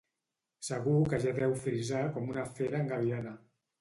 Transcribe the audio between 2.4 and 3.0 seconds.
fera